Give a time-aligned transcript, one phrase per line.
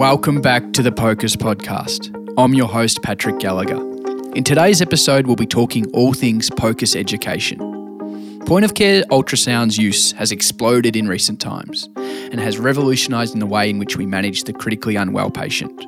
[0.00, 2.08] Welcome back to the POCUS podcast.
[2.38, 3.76] I'm your host, Patrick Gallagher.
[4.34, 7.58] In today's episode, we'll be talking all things POCUS education.
[8.46, 13.46] Point of care ultrasound's use has exploded in recent times and has revolutionised in the
[13.46, 15.84] way in which we manage the critically unwell patient.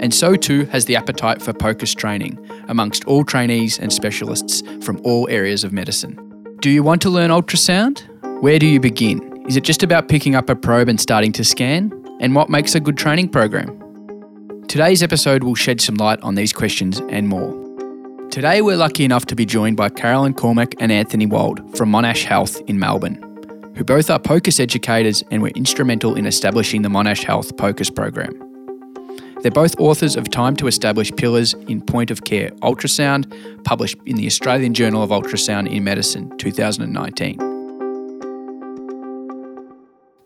[0.00, 2.38] And so too has the appetite for POCUS training
[2.68, 6.16] amongst all trainees and specialists from all areas of medicine.
[6.60, 7.98] Do you want to learn ultrasound?
[8.42, 9.44] Where do you begin?
[9.48, 11.97] Is it just about picking up a probe and starting to scan?
[12.20, 14.64] And what makes a good training program?
[14.66, 17.52] Today's episode will shed some light on these questions and more.
[18.28, 22.24] Today, we're lucky enough to be joined by Carolynne Cormack and Anthony Wald from Monash
[22.24, 23.22] Health in Melbourne,
[23.76, 28.34] who both are POCUS educators and were instrumental in establishing the Monash Health POCUS program.
[29.42, 34.16] They're both authors of Time to Establish Pillars in Point of Care Ultrasound, published in
[34.16, 37.38] the Australian Journal of Ultrasound in Medicine 2019.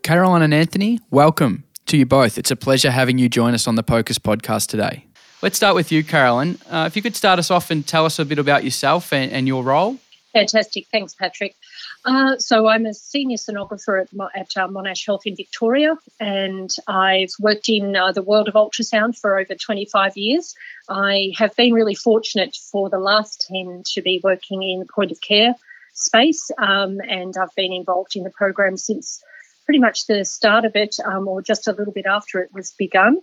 [0.01, 2.39] Caroline and Anthony, welcome to you both.
[2.39, 5.05] It's a pleasure having you join us on the POCUS podcast today.
[5.43, 6.59] Let's start with you, Carolynne.
[6.67, 9.31] Uh, if you could start us off and tell us a bit about yourself and,
[9.31, 9.99] and your role.
[10.33, 10.87] Fantastic.
[10.91, 11.55] Thanks, Patrick.
[12.03, 17.33] Uh, so I'm a senior sonographer at, at uh, Monash Health in Victoria, and I've
[17.39, 20.55] worked in uh, the world of ultrasound for over 25 years.
[20.89, 25.11] I have been really fortunate for the last 10 to be working in the point
[25.11, 25.53] of care
[25.93, 29.23] space, um, and I've been involved in the program since
[29.65, 32.73] pretty much the start of it, um, or just a little bit after it was
[32.77, 33.19] begun.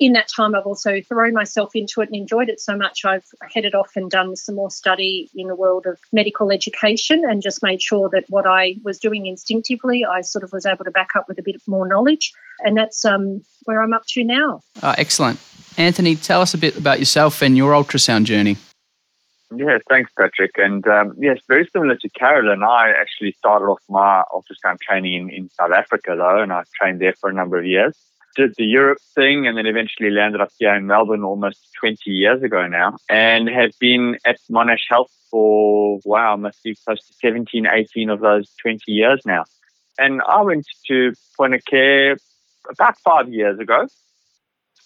[0.00, 3.04] In that time, I've also thrown myself into it and enjoyed it so much.
[3.04, 7.40] I've headed off and done some more study in the world of medical education and
[7.40, 10.90] just made sure that what I was doing instinctively, I sort of was able to
[10.90, 12.32] back up with a bit more knowledge.
[12.64, 14.62] And that's um, where I'm up to now.
[14.82, 15.38] Uh, excellent.
[15.76, 18.56] Anthony, tell us a bit about yourself and your ultrasound journey.
[19.54, 20.52] Yes, thanks, Patrick.
[20.56, 25.30] And um, yes, very similar to Carolynne, I actually started off my ultrasound training in,
[25.30, 27.96] in South Africa, though, and I trained there for a number of years.
[28.36, 32.42] Did the Europe thing and then eventually landed up here in Melbourne almost 20 years
[32.42, 37.66] ago now and have been at Monash Health for, wow, must be close to 17,
[37.66, 39.44] 18 of those 20 years now.
[39.98, 42.16] And I went to point of care
[42.68, 43.86] about five years ago.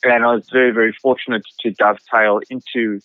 [0.05, 3.00] And I was very, very fortunate to dovetail into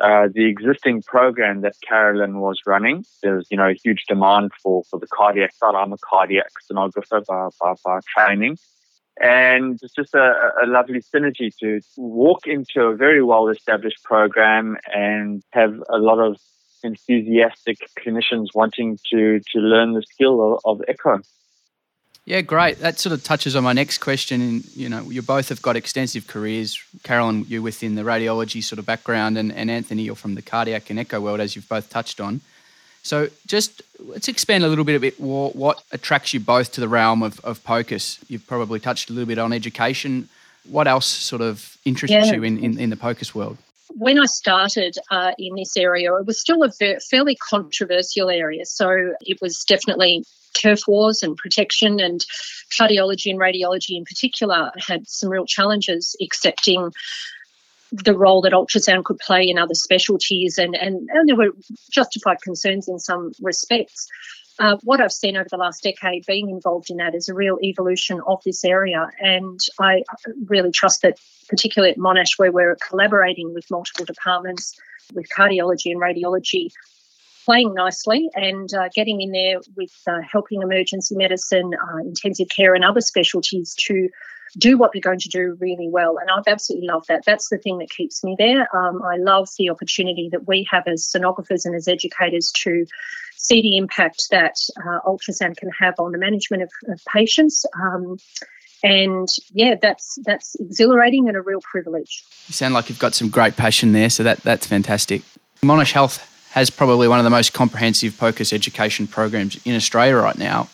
[0.00, 4.82] uh, the existing program that Carolynne was running, there's you know a huge demand for
[4.90, 5.74] for the cardiac side.
[5.74, 8.58] I'm a cardiac sonographer by, by, by training,
[9.20, 14.76] and it's just a, a lovely synergy to walk into a very well established program
[14.92, 16.36] and have a lot of
[16.82, 21.20] enthusiastic clinicians wanting to to learn the skill of, of echo.
[22.24, 22.78] Yeah, great.
[22.78, 24.40] That sort of touches on my next question.
[24.40, 26.80] And you know, you both have got extensive careers.
[27.02, 30.88] Carolynne, you within the radiology sort of background, and, and Anthony, you're from the cardiac
[30.90, 32.40] and echo world, as you've both touched on.
[33.02, 36.80] So, just let's expand a little bit a bit what, what attracts you both to
[36.80, 38.20] the realm of, of POCUS.
[38.28, 40.28] You've probably touched a little bit on education.
[40.68, 42.32] What else sort of interests yeah.
[42.32, 43.58] you in, in, in the POCUS world?
[43.96, 46.70] When I started uh, in this area, it was still a
[47.10, 48.64] fairly controversial area.
[48.66, 52.24] So it was definitely turf wars and protection, and
[52.78, 56.92] cardiology and radiology in particular had some real challenges accepting
[57.92, 61.52] the role that ultrasound could play in other specialties, and, and, and there were
[61.90, 64.08] justified concerns in some respects.
[64.58, 67.58] Uh, what I've seen over the last decade being involved in that is a real
[67.62, 69.08] evolution of this area.
[69.20, 70.02] And I
[70.46, 71.18] really trust that,
[71.48, 74.78] particularly at Monash, where we're collaborating with multiple departments,
[75.14, 76.70] with cardiology and radiology,
[77.44, 82.74] playing nicely and uh, getting in there with uh, helping emergency medicine, uh, intensive care,
[82.74, 84.08] and other specialties to
[84.58, 86.18] do what they're going to do really well.
[86.18, 87.24] And I've absolutely loved that.
[87.24, 88.68] That's the thing that keeps me there.
[88.76, 92.86] Um, I love the opportunity that we have as sonographers and as educators to
[93.36, 97.64] see the impact that uh, ultrasound can have on the management of, of patients.
[97.82, 98.18] Um,
[98.84, 102.24] and yeah, that's that's exhilarating and a real privilege.
[102.48, 105.22] You sound like you've got some great passion there, so that that's fantastic.
[105.62, 110.36] Monash Health has probably one of the most comprehensive POCUS education programs in Australia right
[110.36, 110.68] now.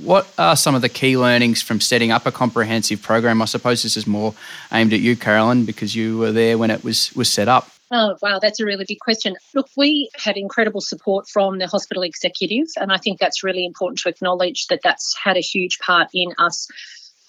[0.00, 3.42] What are some of the key learnings from setting up a comprehensive program?
[3.42, 4.34] I suppose this is more
[4.72, 7.68] aimed at you, Carolynne, because you were there when it was was set up.
[7.90, 9.36] Oh, wow, that's a really big question.
[9.54, 13.98] Look, we had incredible support from the hospital executive, and I think that's really important
[14.00, 16.66] to acknowledge that that's had a huge part in us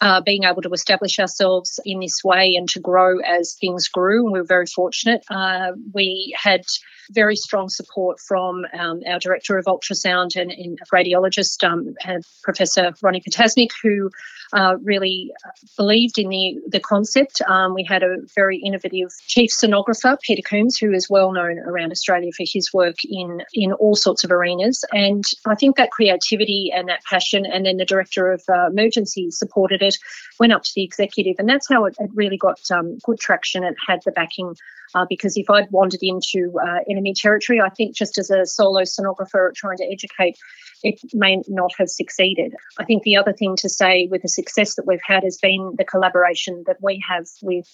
[0.01, 4.23] uh, being able to establish ourselves in this way and to grow as things grew.
[4.23, 5.23] And we were very fortunate.
[5.29, 6.65] Uh, we had
[7.11, 11.95] very strong support from um, our director of ultrasound and, and radiologist, um,
[12.43, 14.09] Professor Ronnie Potasnik, who
[14.53, 15.31] uh, really
[15.77, 17.41] believed in the, the concept.
[17.47, 21.91] Um, we had a very innovative chief sonographer, Peter Coombs, who is well known around
[21.91, 24.83] Australia for his work in, in all sorts of arenas.
[24.91, 29.31] And I think that creativity and that passion, and then the director of uh, emergency
[29.31, 29.97] supported it,
[30.39, 33.63] went up to the executive, and that's how it, it really got um, good traction.
[33.63, 34.55] It had the backing
[34.93, 38.81] uh, because if I'd wandered into uh, enemy territory, I think just as a solo
[38.81, 40.37] sonographer trying to educate,
[40.83, 42.55] it may not have succeeded.
[42.77, 45.73] I think the other thing to say with the success that we've had has been
[45.77, 47.67] the collaboration that we have with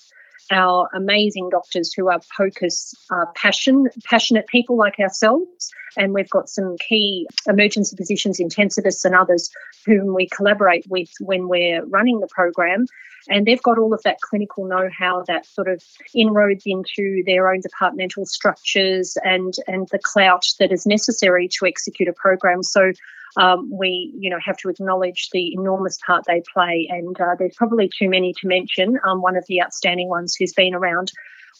[0.49, 5.71] our amazing doctors who are POCUS uh, passion, passionate people like ourselves.
[5.97, 9.49] And we've got some key emergency physicians, intensivists, and others
[9.85, 12.85] whom we collaborate with when we're running the program.
[13.29, 15.83] And they've got all of that clinical know how that sort of
[16.13, 22.09] inroads into their own departmental structures and, and the clout that is necessary to execute
[22.09, 22.63] a program.
[22.63, 22.91] So
[23.37, 26.87] um, we, you know, have to acknowledge the enormous part they play.
[26.89, 28.99] And uh, there's probably too many to mention.
[29.07, 31.11] Um, one of the outstanding ones who's been around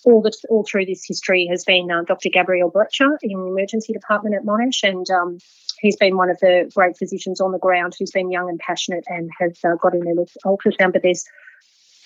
[0.04, 2.30] all the, all through this history has been uh, Dr.
[2.30, 5.38] Gabriel Blecher in the emergency department at Monash, and um,
[5.80, 9.04] he's been one of the great physicians on the ground who's been young and passionate
[9.08, 10.94] and has uh, got in there with ultrasound.
[10.94, 11.24] But there's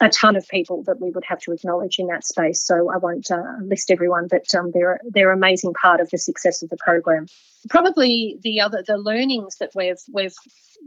[0.01, 2.61] a ton of people that we would have to acknowledge in that space.
[2.61, 6.17] So I won't uh, list everyone, but um, they're they're an amazing part of the
[6.17, 7.27] success of the program.
[7.69, 10.35] Probably the other the learnings that we've we've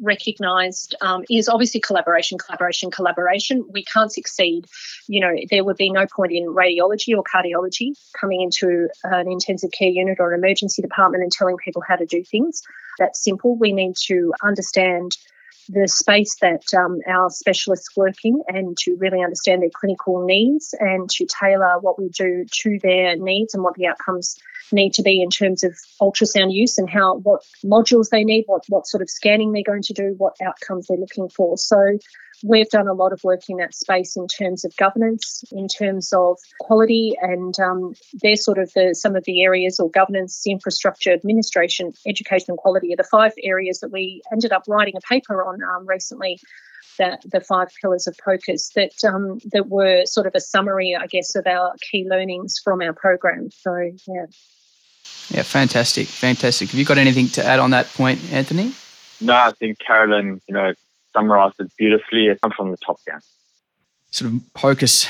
[0.02, 3.66] recognised um, is obviously collaboration, collaboration, collaboration.
[3.72, 4.66] We can't succeed.
[5.08, 9.70] You know, there would be no point in radiology or cardiology coming into an intensive
[9.72, 12.62] care unit or an emergency department and telling people how to do things.
[12.98, 13.56] That's simple.
[13.56, 15.16] We need to understand
[15.68, 20.74] the space that um, our specialists work in and to really understand their clinical needs
[20.80, 24.36] and to tailor what we do to their needs and what the outcomes
[24.72, 28.64] need to be in terms of ultrasound use and how what modules they need, what
[28.68, 31.56] what sort of scanning they're going to do, what outcomes they're looking for.
[31.56, 31.98] So
[32.42, 36.12] we've done a lot of work in that space in terms of governance, in terms
[36.12, 41.12] of quality, and um, they're sort of the some of the areas or governance, infrastructure,
[41.12, 45.44] administration, education, and quality are the five areas that we ended up writing a paper
[45.44, 46.38] on um, recently
[46.98, 51.06] the, the five pillars of POCUS that um, that were sort of a summary, I
[51.06, 53.50] guess, of our key learnings from our program.
[53.50, 53.74] So
[54.06, 54.26] yeah.
[55.30, 56.70] Yeah, fantastic, fantastic.
[56.70, 58.72] Have you got anything to add on that point, Anthony?
[59.20, 60.72] No, I think Carolynne, you know,
[61.12, 62.26] summarised it beautifully.
[62.26, 63.20] It comes from the top down.
[64.10, 65.06] Sort of focus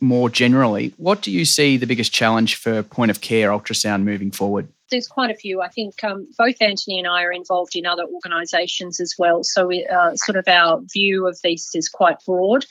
[0.00, 0.94] more generally.
[0.96, 4.68] What do you see the biggest challenge for point of care ultrasound moving forward?
[4.90, 5.60] There's quite a few.
[5.60, 9.44] I think um, both Anthony and I are involved in other organisations as well.
[9.44, 12.64] So, we, uh, sort of our view of this is quite broad.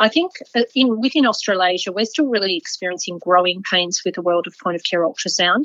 [0.00, 4.46] I think uh, in within Australasia, we're still really experiencing growing pains with the world
[4.46, 5.64] of point of care ultrasound.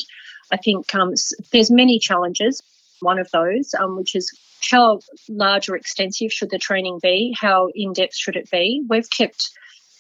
[0.52, 1.14] I think um,
[1.52, 2.62] there's many challenges.
[3.02, 4.32] One of those, um, which is
[4.70, 7.36] how large or extensive should the training be?
[7.40, 8.84] How in depth should it be?
[8.90, 9.50] We've kept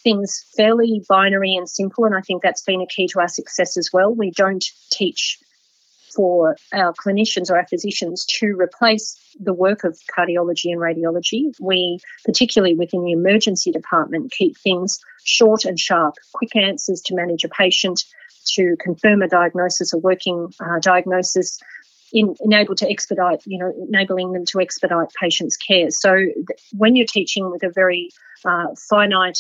[0.03, 3.77] things fairly binary and simple, and I think that's been a key to our success
[3.77, 4.13] as well.
[4.13, 5.39] We don't teach
[6.15, 11.53] for our clinicians or our physicians to replace the work of cardiology and radiology.
[11.59, 17.44] We, particularly within the emergency department, keep things short and sharp, quick answers to manage
[17.44, 18.06] a patient,
[18.53, 21.59] to confirm a diagnosis, a working uh, diagnosis,
[22.13, 25.89] in, to expedite, you know, enabling them to expedite patients' care.
[25.91, 28.11] So th- when you're teaching with a very
[28.43, 29.39] uh, finite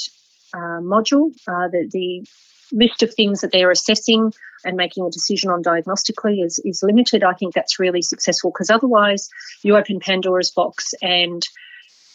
[0.53, 2.25] uh, module, uh, the, the
[2.71, 4.33] list of things that they're assessing
[4.63, 8.69] and making a decision on diagnostically is, is limited, I think that's really successful because
[8.69, 9.29] otherwise
[9.61, 11.47] you open Pandora's box and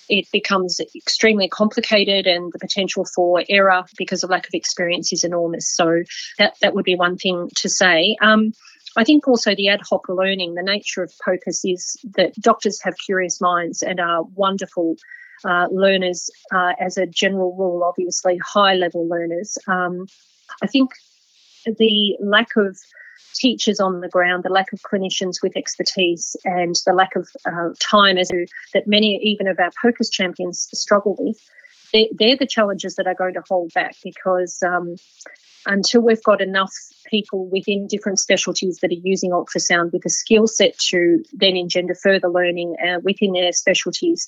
[0.09, 5.23] it becomes extremely complicated and the potential for error because of lack of experience is
[5.23, 5.69] enormous.
[5.69, 6.03] So
[6.39, 8.17] that, that would be one thing to say.
[8.21, 8.53] Um,
[8.97, 12.95] I think also the ad hoc learning, the nature of POCUS is that doctors have
[12.99, 14.97] curious minds and are wonderful
[15.45, 19.57] uh, learners uh, as a general rule, obviously, high level learners.
[19.67, 20.07] Um,
[20.63, 20.91] I think
[21.65, 22.77] the lack of
[23.35, 27.71] teachers on the ground, the lack of clinicians with expertise, and the lack of uh,
[27.79, 28.29] time as
[28.75, 31.39] that many even of our POCUS champions struggle with.
[31.93, 34.97] They're, they're, the challenges that are going to hold back because um,
[35.67, 36.73] until we've got enough
[37.11, 41.95] people within different specialties that are using ultrasound with a skill set to then engender
[41.95, 44.27] further learning uh, within their specialties,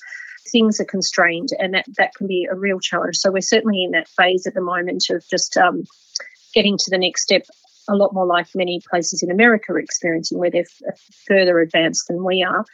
[0.50, 3.16] things are constrained and that, that can be a real challenge.
[3.16, 5.84] So we're certainly in that phase at the moment of just um,
[6.52, 7.46] getting to the next step
[7.88, 10.64] a lot more like many places in America are experiencing, where they're
[11.26, 12.64] further advanced than we are.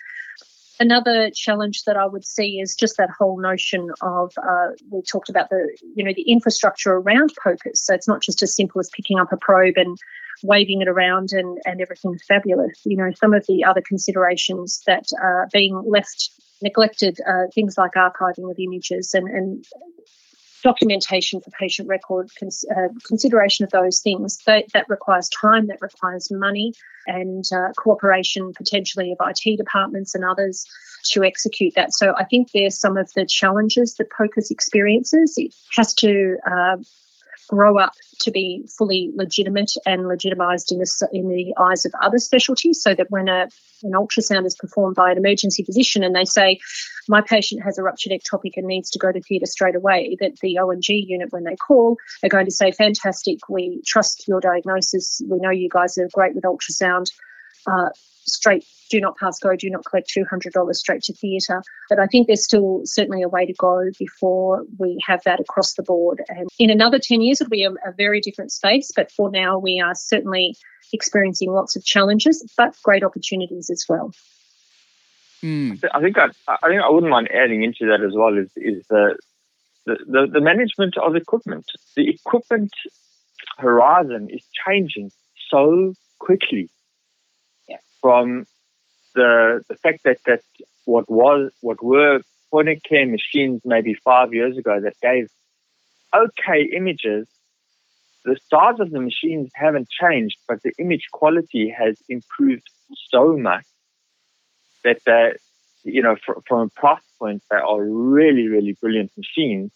[0.80, 5.28] Another challenge that I would see is just that whole notion of uh, we talked
[5.28, 7.84] about the you know the infrastructure around POCUS.
[7.84, 9.98] So it's not just as simple as picking up a probe and
[10.42, 12.80] waving it around and, and everything's fabulous.
[12.84, 16.30] You know, some of the other considerations that are being left
[16.62, 19.64] neglected, uh, things like archiving of images and, and
[20.62, 25.78] documentation for patient record, cons- uh, consideration of those things, that, that requires time, that
[25.80, 26.72] requires money,
[27.06, 30.66] and uh, cooperation potentially of IT departments and others
[31.04, 31.94] to execute that.
[31.94, 35.34] So I think there's some of the challenges that POCUS experiences.
[35.36, 36.76] It has to uh,
[37.48, 42.18] grow up to be fully legitimate and legitimised in the, in the eyes of other
[42.18, 43.48] specialties so that when a,
[43.82, 46.58] an ultrasound is performed by an emergency physician and they say,
[47.08, 50.36] my patient has a ruptured ectopic and needs to go to theatre straight away, that
[50.42, 55.20] the O&G unit, when they call, are going to say, fantastic, we trust your diagnosis,
[55.28, 57.10] we know you guys are great with ultrasound,
[57.66, 57.88] uh,
[58.26, 61.62] straight do not pass go, do not collect $200 straight to theatre.
[61.88, 65.74] But I think there's still certainly a way to go before we have that across
[65.74, 66.22] the board.
[66.28, 68.90] And in another 10 years, it'll be a, a very different space.
[68.94, 70.56] But for now, we are certainly
[70.92, 74.12] experiencing lots of challenges, but great opportunities as well.
[75.42, 75.84] Mm.
[75.94, 78.84] I think I, I think I wouldn't mind adding into that as well is is
[78.88, 79.16] the
[79.86, 81.66] the, the, the management of equipment.
[81.94, 82.72] The equipment
[83.56, 85.12] horizon is changing
[85.48, 86.68] so quickly
[88.00, 88.46] from
[89.14, 90.42] the the fact that that
[90.84, 95.28] what was what were point of care machines maybe five years ago that gave
[96.14, 97.28] okay images.
[98.24, 102.68] The size of the machines haven't changed, but the image quality has improved
[103.10, 103.64] so much
[104.84, 105.32] that they,
[105.84, 109.70] you know, from, from a price point, they are really, really brilliant machines.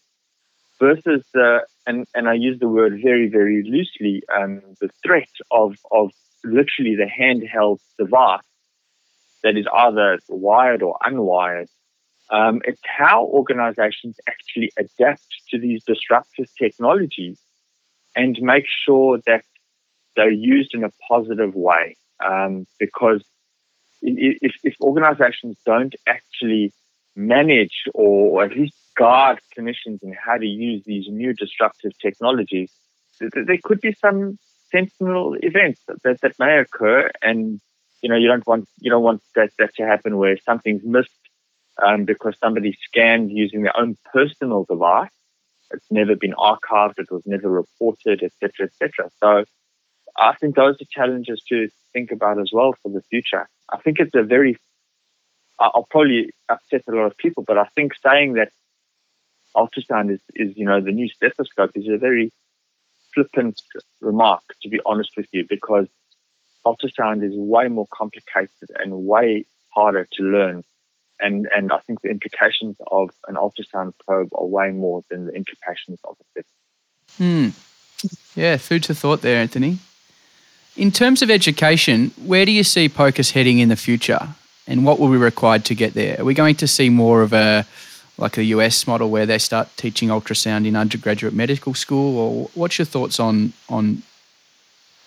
[0.81, 5.77] Versus the, and and I use the word very, very loosely, um, the threat of
[5.93, 6.11] of
[6.45, 8.43] literally the handheld device
[9.43, 11.69] that is either wired or unwired.
[12.31, 17.39] Um, it's how organizations actually adapt to these disruptive technologies
[18.17, 19.45] and make sure that
[20.17, 21.97] they're used in a positive way.
[22.25, 23.25] Um, because
[24.01, 26.73] if, if organizations don't actually
[27.15, 32.71] manage or at least guard clinicians in how to use these new disruptive technologies,
[33.21, 34.39] there could be some
[34.71, 37.61] sentinel events that, that may occur and
[38.03, 41.11] you know you don't want you don't want that, that to happen where something's missed
[41.85, 45.11] um, because somebody scanned using their own personal device.
[45.73, 49.45] It's never been archived it was never reported etc etc so
[50.19, 53.49] i think those are challenges to think about as well for the future.
[53.71, 54.59] I think it's a very
[55.59, 58.51] i'll probably upset a lot of people but i think saying that
[59.57, 62.33] ultrasound is, is you know the new stethoscope is a very
[63.15, 63.61] flippant
[64.01, 65.87] remark, to be honest with you, because
[66.67, 70.65] ultrasound is way more complicated and way harder to learn.
[71.21, 75.33] And, and I think the implications of an ultrasound probe are way more than the
[75.33, 76.47] implications of a fit.
[77.17, 77.49] Hmm.
[78.35, 79.79] Yeah, food for thought there, Anthony.
[80.77, 84.29] In terms of education, where do you see POCUS heading in the future?
[84.67, 86.21] And what will be required to get there?
[86.21, 87.67] Are we going to see more of a
[88.19, 92.79] like the US model where they start teaching ultrasound in undergraduate medical school, or what's
[92.79, 94.03] your thoughts on on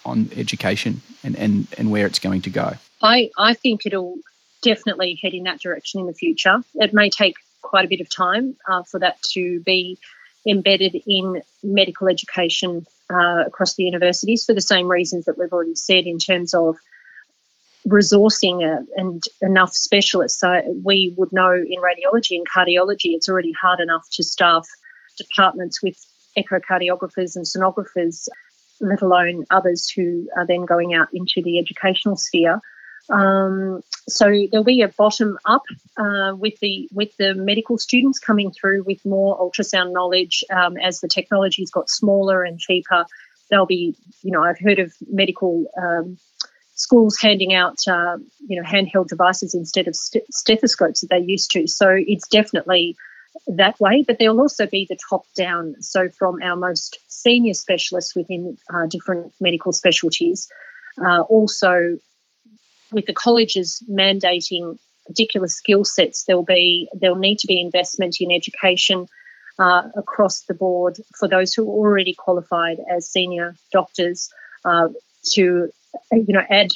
[0.05, 2.74] on education and, and, and where it's going to go?
[3.01, 4.17] I, I think it'll
[4.62, 6.63] definitely head in that direction in the future.
[6.75, 9.97] It may take quite a bit of time uh, for that to be
[10.47, 15.75] embedded in medical education uh, across the universities for the same reasons that we've already
[15.75, 16.77] said in terms of
[17.88, 20.39] resourcing uh, and enough specialists.
[20.39, 24.67] So we would know in radiology and cardiology, it's already hard enough to staff
[25.17, 25.97] departments with
[26.38, 28.27] echocardiographers and sonographers,
[28.79, 32.62] let alone others who are then going out into the educational sphere.
[33.10, 35.63] Um, so there'll be a bottom up
[35.98, 41.01] uh, with the with the medical students coming through with more ultrasound knowledge um, as
[41.01, 43.05] the technology's got smaller and cheaper.
[43.51, 46.17] They'll be, you know, I've heard of medical um,
[46.74, 48.17] schools handing out, uh,
[48.48, 51.67] you know, handheld devices instead of st- stethoscopes that they used to.
[51.67, 52.96] So it's definitely
[53.48, 55.75] that way, but there'll also be the top down.
[55.80, 60.48] So from our most senior specialists within uh, different medical specialties,
[61.04, 61.98] uh, also
[62.92, 68.32] with the colleges mandating particular skill sets, there'll be there'll need to be investment in
[68.32, 69.08] education.
[69.58, 74.30] Uh, across the board for those who are already qualified as senior doctors
[74.65, 74.89] uh,
[75.24, 75.70] to
[76.12, 76.72] you know, add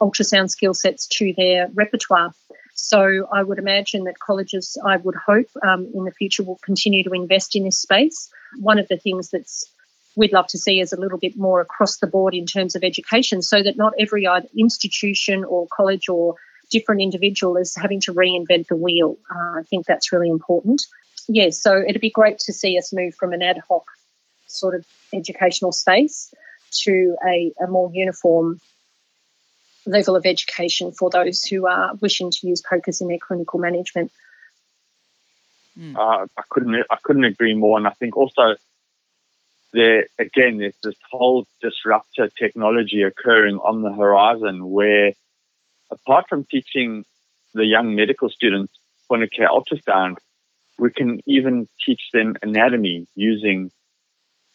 [0.00, 2.34] ultrasound skill sets to their repertoire.
[2.82, 7.04] So I would imagine that colleges, I would hope, um, in the future will continue
[7.04, 8.28] to invest in this space.
[8.58, 9.64] One of the things that's
[10.16, 12.82] we'd love to see is a little bit more across the board in terms of
[12.82, 14.26] education, so that not every
[14.58, 16.34] institution or college or
[16.70, 19.16] different individual is having to reinvent the wheel.
[19.30, 20.82] Uh, I think that's really important.
[21.28, 23.84] Yes, so it'd be great to see us move from an ad hoc
[24.48, 24.84] sort of
[25.14, 26.34] educational space
[26.82, 28.60] to a, a more uniform
[29.86, 34.12] level of education for those who are wishing to use POCUS in their clinical management.
[35.78, 35.96] Mm.
[35.96, 38.56] Uh, I couldn't I couldn't agree more, and I think also
[39.72, 45.12] there again there's this whole disruptor technology occurring on the horizon where
[45.90, 47.04] apart from teaching
[47.54, 48.72] the young medical students
[49.08, 50.16] point of care ultrasound,
[50.78, 53.70] we can even teach them anatomy using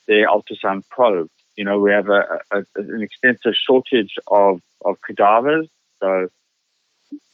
[0.08, 1.30] their ultrasound probe.
[1.58, 5.68] You know, we have a, a, an extensive shortage of, of cadavers.
[6.00, 6.30] So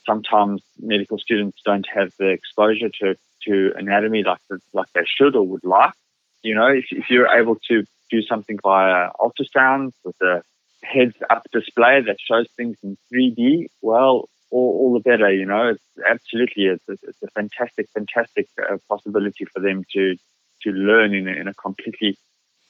[0.05, 5.35] sometimes medical students don't have the exposure to, to anatomy like, the, like they should
[5.35, 5.93] or would like.
[6.41, 10.43] You know, if, if you're able to do something via ultrasound with a
[10.83, 15.31] heads up display that shows things in 3D, well, all, all the better.
[15.33, 20.15] You know, it's absolutely it's, it's a fantastic, fantastic uh, possibility for them to
[20.61, 22.17] to learn in in a completely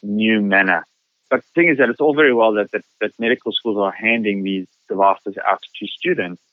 [0.02, 0.86] new manner.
[1.34, 3.92] But the thing is that it's all very well that, that, that medical schools are
[3.92, 6.44] handing these devices out to students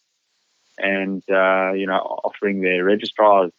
[0.78, 3.52] and, uh, you know, offering their registrars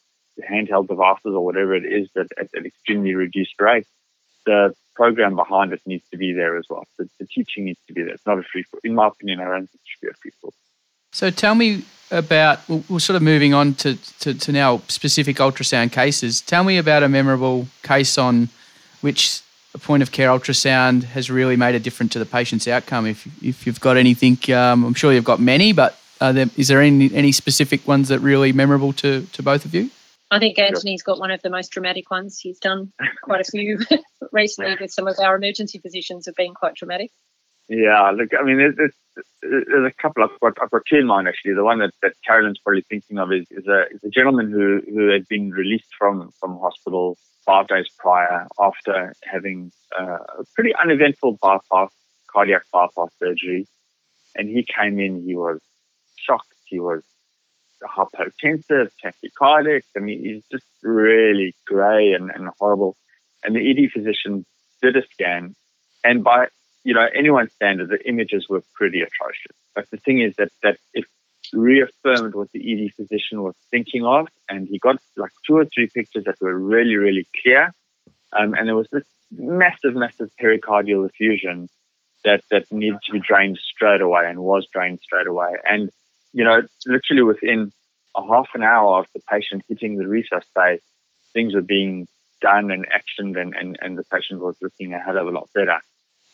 [0.50, 3.86] handheld devices or whatever it is that at an extremely reduced rate.
[4.48, 6.88] The program behind it needs to be there as well.
[6.98, 8.16] The, the teaching needs to be there.
[8.16, 10.14] It's not a free for In my opinion, I don't think it should be a
[10.14, 10.50] free for
[11.12, 15.92] So tell me about, we're sort of moving on to, to, to now specific ultrasound
[15.92, 16.42] cases.
[16.42, 18.50] Tell me about a memorable case on
[19.02, 23.06] which a point of care ultrasound has really made a difference to the patient's outcome.
[23.06, 26.82] If, if you've got anything, um, I'm sure you've got many, but there, is there
[26.82, 29.90] any, any specific ones that really memorable to, to both of you?
[30.30, 32.40] I think Anthony's got one of the most dramatic ones.
[32.40, 33.80] He's done quite a few
[34.32, 37.12] recently with some of our emergency physicians have been quite dramatic.
[37.68, 38.94] Yeah, look, I mean, there's,
[39.42, 40.24] there's a couple.
[40.24, 41.54] I've got, I've got two in mind actually.
[41.54, 44.82] The one that, that Carolynne's probably thinking of is, is, a, is a gentleman who,
[44.94, 50.74] who had been released from, from hospital five days prior after having uh, a pretty
[50.76, 51.92] uneventful bypass,
[52.28, 53.68] cardiac bypass surgery.
[54.36, 55.60] And he came in, he was
[56.16, 57.04] shocked, he was
[57.84, 59.82] hypotensive, tachycardic.
[59.98, 62.96] I mean, he's just really grey and, and horrible.
[63.44, 64.46] And the ED physician
[64.82, 65.56] did a scan,
[66.04, 66.48] and by
[66.84, 69.56] you know anyone's standard, the images were pretty atrocious.
[69.76, 71.06] But the thing is that that it
[71.54, 75.88] reaffirmed what the ED physician was thinking of, and he got like two or three
[75.88, 77.74] pictures that were really, really clear.
[78.34, 81.70] Um, and there was this massive, massive pericardial effusion
[82.24, 85.54] that that needed to be drained straight away and was drained straight away.
[85.70, 85.90] And
[86.34, 87.72] you know, literally within
[88.16, 90.82] a half an hour of the patient hitting the resus space,
[91.34, 92.08] things were being
[92.42, 95.50] done and actioned, and, and, and the patient was looking a hell of a lot
[95.54, 95.80] better.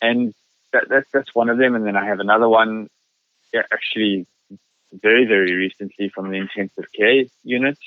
[0.00, 0.34] And
[0.72, 1.74] that, that, that's one of them.
[1.74, 2.88] And then I have another one,
[3.52, 4.26] yeah, actually,
[4.92, 7.78] very, very recently from the intensive care unit.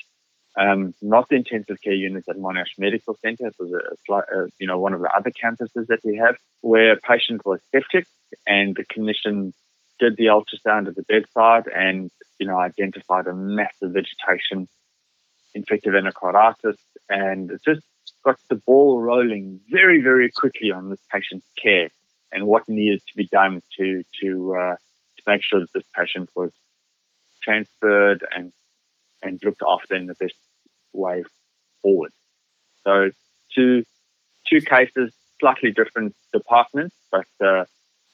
[0.54, 3.46] Um, not the intensive care unit at Monash Medical Center.
[3.46, 6.92] It was a, a, you know one of the other campuses that we have, where
[6.92, 8.06] a patient was septic
[8.46, 9.54] and the clinician
[9.98, 14.68] did the ultrasound at the bedside and, you know, identified a massive vegetation,
[15.54, 16.76] infective endocarditis,
[17.08, 17.82] and it just
[18.24, 21.88] got the ball rolling very, very quickly on this patient's care
[22.32, 24.76] and what needed to be done to to uh,
[25.16, 26.50] to make sure that this patient was
[27.42, 28.52] transferred and
[29.22, 30.34] and looked after in the best
[30.92, 31.24] way
[31.82, 32.12] forward.
[32.84, 33.10] So
[33.54, 33.84] two
[34.48, 37.64] two cases, slightly different departments, but uh,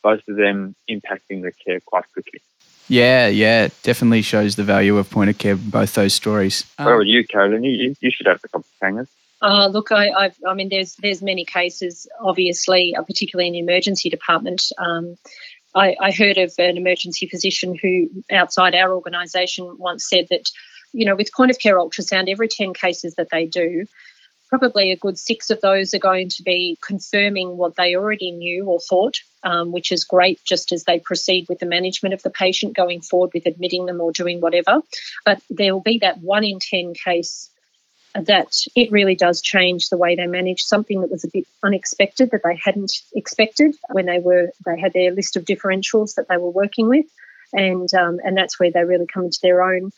[0.02, 2.40] both of them impacting the care quite quickly.
[2.88, 5.56] Yeah, yeah, definitely shows the value of point of care.
[5.56, 6.64] Both those stories.
[6.78, 7.64] Where are you, Carolynne?
[7.64, 9.08] You, you should have a couple of hangers.
[9.40, 13.60] Uh, look, I, I've, i mean, there's there's many cases, obviously, uh, particularly in the
[13.60, 14.64] emergency department.
[14.78, 15.16] Um,
[15.74, 20.50] I, I heard of an emergency physician who, outside our organisation, once said that,
[20.92, 23.86] you know, with point of care ultrasound, every ten cases that they do,
[24.48, 28.64] probably a good six of those are going to be confirming what they already knew
[28.64, 32.30] or thought, um, which is great just as they proceed with the management of the
[32.30, 34.80] patient going forward with admitting them or doing whatever.
[35.24, 37.50] But there will be that one in 10 case
[38.26, 42.30] that it really does change the way they manage something that was a bit unexpected
[42.30, 46.36] that they hadn't expected when they were they had their list of differentials that they
[46.36, 47.06] were working with
[47.52, 49.92] and um, and that's where they really come into their own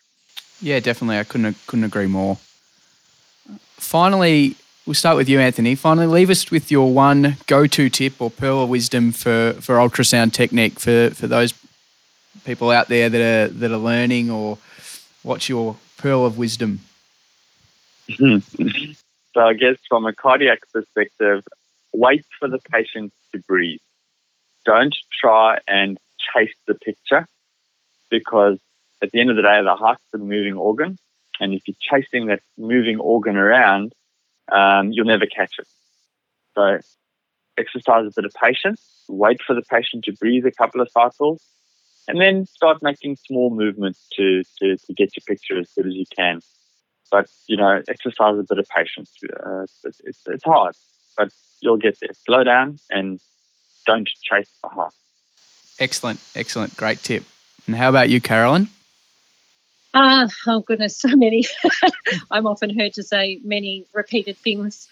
[0.60, 2.38] yeah definitely i couldn't couldn't agree more
[3.80, 4.54] finally,
[4.86, 5.74] we'll start with you, Anthony.
[5.74, 10.32] Finally, leave us with your one go-to tip or pearl of wisdom for, for ultrasound
[10.32, 11.54] technique for, for those
[12.44, 14.58] people out there that are that are learning, or
[15.22, 16.80] what's your pearl of wisdom?
[18.16, 21.44] So I guess from a cardiac perspective,
[21.92, 23.80] wait for the patient to breathe.
[24.64, 25.98] Don't try and
[26.34, 27.26] chase the picture
[28.10, 28.58] because
[29.02, 30.98] at the end of the day, the heart's the moving organ.
[31.38, 33.92] And if you're chasing that moving organ around,
[34.52, 35.66] um, you'll never catch it.
[36.54, 36.78] So
[37.56, 41.42] exercise a bit of patience, wait for the patient to breathe a couple of cycles,
[42.08, 45.94] and then start making small movements to, to, to get your picture as good as
[45.94, 46.40] you can.
[47.10, 49.10] But, you know, exercise a bit of patience.
[49.24, 50.76] Uh, it's, it's, it's hard,
[51.16, 52.10] but you'll get there.
[52.24, 53.20] Slow down and
[53.86, 54.94] don't chase the heart.
[55.78, 57.24] Excellent, excellent, great tip.
[57.66, 58.68] And how about you, Carolynne?
[59.94, 61.44] Ah, oh goodness, so many.
[62.30, 64.88] I'm often heard to say many repeated things.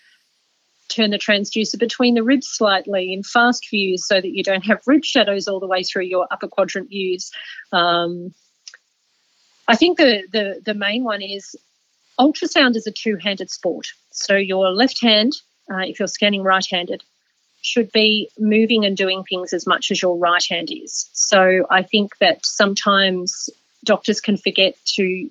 [0.89, 4.81] Turn the transducer between the ribs slightly in fast views so that you don't have
[4.87, 7.31] rib shadows all the way through your upper quadrant views.
[7.73, 8.33] Um,
[9.69, 11.55] I think the, the, the main one is
[12.19, 13.89] ultrasound is a two handed sport.
[14.11, 15.35] So your left hand,
[15.71, 17.03] uh, if you're scanning right handed,
[17.63, 21.09] should be moving and doing things as much as your right hand is.
[21.13, 23.51] So I think that sometimes
[23.85, 25.29] doctors can forget to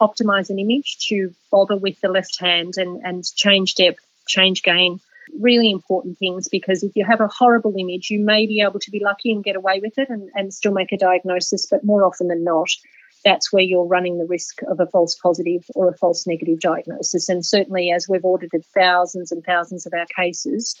[0.00, 5.00] optimize an image to bother with the left hand and, and change depth, change gain.
[5.40, 8.90] Really important things because if you have a horrible image, you may be able to
[8.90, 12.04] be lucky and get away with it and, and still make a diagnosis, but more
[12.04, 12.68] often than not,
[13.26, 17.28] that's where you're running the risk of a false positive or a false negative diagnosis.
[17.28, 20.80] And certainly, as we've audited thousands and thousands of our cases,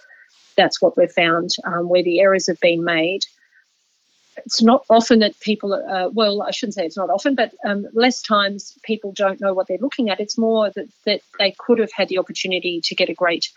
[0.56, 3.22] that's what we've found um, where the errors have been made.
[4.44, 7.88] It's not often that people, uh, well, I shouldn't say it's not often, but um,
[7.94, 10.20] less times people don't know what they're looking at.
[10.20, 13.50] It's more that, that they could have had the opportunity to get a great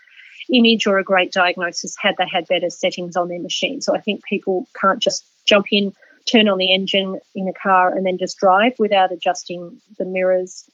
[0.52, 3.80] image or a great diagnosis had they had better settings on their machine.
[3.80, 5.92] So I think people can't just jump in,
[6.30, 10.68] turn on the engine in a car, and then just drive without adjusting the mirrors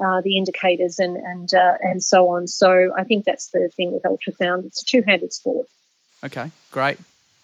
[0.00, 2.48] uh, the indicators and and uh, and so on.
[2.48, 4.64] So I think that's the thing with ultrasound.
[4.64, 5.66] It's a two-handed sport.
[6.24, 6.98] Okay, great,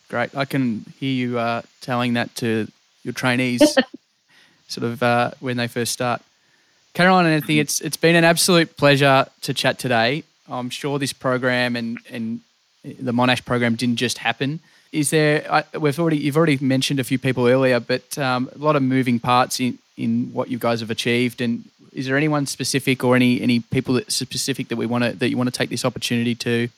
[0.09, 0.35] great.
[0.37, 2.69] I can hear you uh, telling that to
[3.03, 3.77] your trainees,
[4.69, 6.23] sort of uh, when they first start.
[6.95, 10.25] Caroline and Anthony, it's it's been an absolute pleasure to chat today.
[10.49, 12.41] I'm sure this program and and
[12.83, 14.61] the Monash program didn't just happen.
[14.97, 15.65] Is there?
[15.79, 19.21] we've already you've already mentioned a few people earlier, but um, a lot of moving
[19.21, 21.43] parts in in what you guys have achieved.
[21.43, 25.13] And is there anyone specific or any any people that specific that we want to
[25.13, 26.71] that you want to take this opportunity to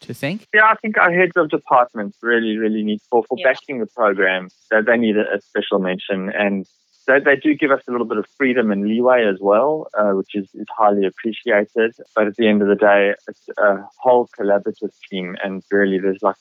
[0.00, 0.48] to thank?
[0.52, 3.52] Yeah, I think our heads of departments really, really need for for yeah.
[3.52, 4.48] backing the program.
[4.72, 6.66] That they need a, a, special mention, and
[7.06, 10.10] they, they do give us a little bit of freedom and leeway as well, uh,
[10.10, 11.94] which is, is highly appreciated.
[12.16, 16.20] But at the end of the day, it's a whole collaborative team, and really, there's
[16.20, 16.34] like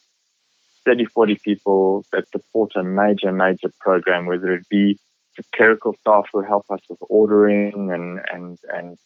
[0.87, 4.97] 30, 40 people that support a major, major program, whether it be
[5.35, 8.97] the clerical staff who help us with ordering and, and, and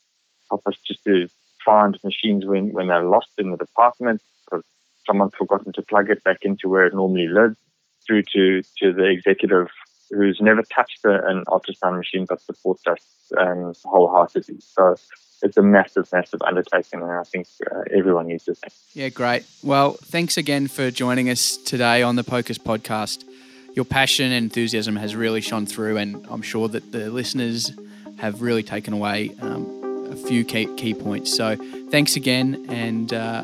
[0.49, 1.27] help us just to
[1.65, 4.63] find machines when, when they're lost in the department because
[5.07, 7.57] someone's forgotten to plug it back into where it normally lives,
[8.05, 9.67] through to, to the executive
[10.11, 12.99] who's never touched a, an ultrasound machine but supports us
[13.37, 14.59] um, wholeheartedly.
[14.59, 14.95] So
[15.41, 18.73] it's a massive, massive undertaking, and I think uh, everyone needs to thank.
[18.93, 19.45] Yeah, great.
[19.63, 23.23] Well, thanks again for joining us today on the POCUS podcast
[23.73, 27.71] your passion and enthusiasm has really shone through, and I'm sure that the listeners
[28.17, 31.35] have really taken away um, a few key, key points.
[31.35, 31.55] So
[31.89, 33.43] thanks again, and uh,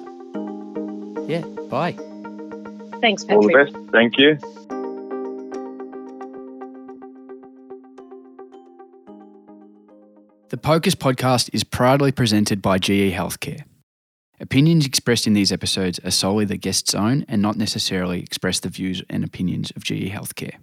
[1.27, 1.93] yeah, bye.
[2.99, 3.31] Thanks, Patrick.
[3.31, 3.91] All the best.
[3.91, 4.37] Thank you.
[10.57, 13.61] The POCUS podcast is proudly presented by GE Healthcare.
[14.39, 18.69] Opinions expressed in these episodes are solely the guest's own and not necessarily express the
[18.69, 20.55] views and opinions of GE Healthcare.